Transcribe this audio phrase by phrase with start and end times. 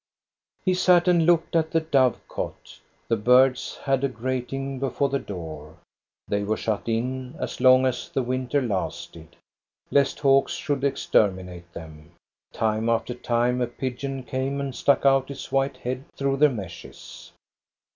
[0.65, 2.79] He sat and looked at the dove cote.
[3.07, 5.75] The birds had a grating before the door.
[6.27, 9.35] They were shut in, as long as the winter lasted,
[9.91, 12.13] lest hawks should extermi nate them.
[12.51, 17.31] Time after time a pigeon came and stuck out its white head through the meshes.